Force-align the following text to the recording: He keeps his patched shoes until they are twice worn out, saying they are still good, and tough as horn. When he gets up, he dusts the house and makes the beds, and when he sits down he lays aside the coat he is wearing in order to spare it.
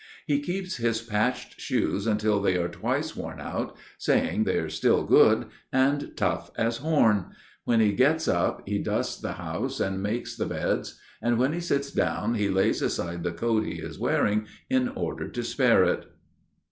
He 0.25 0.39
keeps 0.41 0.77
his 0.77 0.99
patched 0.99 1.61
shoes 1.61 2.07
until 2.07 2.41
they 2.41 2.57
are 2.57 2.67
twice 2.69 3.15
worn 3.15 3.39
out, 3.39 3.77
saying 3.99 4.45
they 4.45 4.57
are 4.57 4.67
still 4.67 5.03
good, 5.03 5.45
and 5.71 6.13
tough 6.17 6.49
as 6.57 6.77
horn. 6.77 7.25
When 7.65 7.81
he 7.81 7.91
gets 7.93 8.27
up, 8.27 8.63
he 8.67 8.79
dusts 8.81 9.21
the 9.21 9.33
house 9.33 9.79
and 9.79 10.01
makes 10.01 10.35
the 10.35 10.47
beds, 10.47 10.99
and 11.21 11.37
when 11.37 11.53
he 11.53 11.59
sits 11.59 11.91
down 11.91 12.33
he 12.33 12.49
lays 12.49 12.81
aside 12.81 13.21
the 13.23 13.31
coat 13.31 13.63
he 13.67 13.75
is 13.75 13.99
wearing 13.99 14.47
in 14.71 14.87
order 14.89 15.27
to 15.29 15.43
spare 15.43 15.83
it. 15.83 16.11